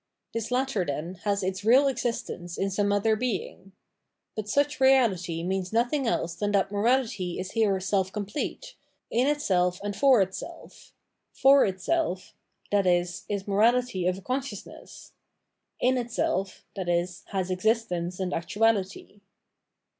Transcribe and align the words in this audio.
This 0.33 0.49
latter, 0.49 0.83
then, 0.83 1.13
has 1.25 1.43
its 1.43 1.63
real 1.63 1.87
existence 1.87 2.57
in 2.57 2.71
some 2.71 2.91
other 2.91 3.15
being. 3.15 3.71
But 4.35 4.49
such 4.49 4.79
reality 4.79 5.43
means 5.43 5.71
nothing 5.71 6.07
else 6.07 6.33
than 6.33 6.53
that 6.53 6.71
morality 6.71 7.37
is 7.39 7.51
here 7.51 7.79
self 7.79 8.11
complete, 8.11 8.73
in 9.11 9.27
itself 9.27 9.79
and 9.83 9.95
for 9.95 10.19
itself— 10.19 10.91
for 11.43 11.65
itself, 11.65 12.33
i.e. 12.73 12.97
is 12.97 13.43
morahty 13.45 14.09
of 14.09 14.17
a 14.17 14.21
con 14.21 14.41
sciousness: 14.41 15.11
in 15.79 15.99
itself, 15.99 16.65
i.e. 16.79 17.05
has 17.27 17.51
existence 17.51 18.19
and 18.19 18.31
actuahty. 18.31 19.21